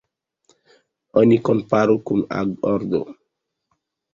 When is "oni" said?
1.19-1.37